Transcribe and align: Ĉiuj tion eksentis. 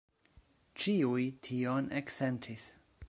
Ĉiuj 0.83 1.27
tion 1.49 1.93
eksentis. 2.01 2.67